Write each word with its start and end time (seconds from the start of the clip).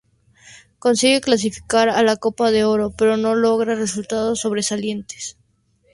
Consigue 0.79 1.21
clasificar 1.21 1.87
a 1.89 2.01
la 2.01 2.15
Copa 2.17 2.49
de 2.49 2.63
Oro 2.63 2.89
pero 2.89 3.17
no 3.17 3.35
logra 3.35 3.75
resultados 3.75 4.39
sobresalientes. 4.39 5.37